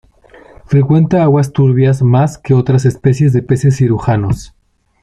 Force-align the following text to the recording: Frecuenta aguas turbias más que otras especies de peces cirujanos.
Frecuenta 0.65 1.21
aguas 1.21 1.53
turbias 1.53 2.01
más 2.01 2.39
que 2.39 2.55
otras 2.55 2.85
especies 2.85 3.33
de 3.33 3.43
peces 3.43 3.77
cirujanos. 3.77 4.55